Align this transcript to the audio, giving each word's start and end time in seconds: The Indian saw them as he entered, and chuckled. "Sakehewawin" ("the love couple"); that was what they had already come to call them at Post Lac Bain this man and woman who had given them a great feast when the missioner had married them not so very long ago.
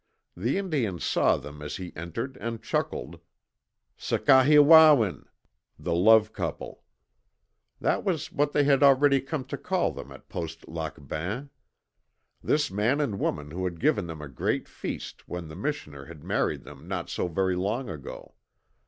The 0.35 0.57
Indian 0.57 0.97
saw 0.99 1.37
them 1.37 1.61
as 1.61 1.75
he 1.75 1.95
entered, 1.95 2.35
and 2.37 2.59
chuckled. 2.63 3.19
"Sakehewawin" 3.99 5.25
("the 5.77 5.93
love 5.93 6.33
couple"); 6.33 6.81
that 7.79 8.03
was 8.03 8.31
what 8.31 8.51
they 8.51 8.63
had 8.63 8.81
already 8.81 9.21
come 9.21 9.45
to 9.45 9.59
call 9.59 9.91
them 9.91 10.11
at 10.11 10.27
Post 10.27 10.67
Lac 10.67 10.97
Bain 11.07 11.51
this 12.43 12.71
man 12.71 12.99
and 12.99 13.19
woman 13.19 13.51
who 13.51 13.63
had 13.63 13.79
given 13.79 14.07
them 14.07 14.23
a 14.23 14.27
great 14.27 14.67
feast 14.67 15.27
when 15.29 15.49
the 15.49 15.55
missioner 15.55 16.05
had 16.05 16.23
married 16.23 16.63
them 16.63 16.87
not 16.87 17.07
so 17.11 17.27
very 17.27 17.55
long 17.55 17.87
ago. 17.87 18.33